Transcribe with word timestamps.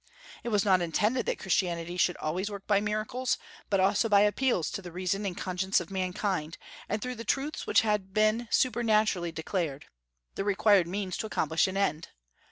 It 0.43 0.49
was 0.49 0.65
not 0.65 0.81
intended 0.81 1.27
that 1.27 1.37
Christianity 1.37 1.95
should 1.95 2.17
always 2.17 2.49
work 2.49 2.65
by 2.65 2.81
miracles, 2.81 3.37
but 3.69 3.79
also 3.79 4.09
by 4.09 4.21
appeals 4.21 4.71
to 4.71 4.81
the 4.81 4.91
reason 4.91 5.27
and 5.27 5.37
conscience 5.37 5.79
of 5.79 5.91
mankind, 5.91 6.57
and 6.89 6.99
through 7.03 7.13
the 7.13 7.23
truths 7.23 7.67
which 7.67 7.81
had 7.81 8.11
been 8.11 8.47
supernaturally 8.49 9.31
declared, 9.31 9.85
the 10.33 10.43
required 10.43 10.87
means 10.87 11.17
to 11.17 11.27
accomplish 11.27 11.67
an 11.67 11.77
end. 11.77 12.07